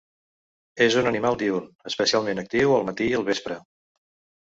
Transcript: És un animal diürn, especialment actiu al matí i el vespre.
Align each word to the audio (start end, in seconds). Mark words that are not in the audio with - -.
És 0.85 0.97
un 1.01 1.09
animal 1.11 1.37
diürn, 1.43 1.69
especialment 1.93 2.45
actiu 2.47 2.75
al 2.79 2.91
matí 2.91 3.11
i 3.13 3.17
el 3.23 3.31
vespre. 3.33 3.63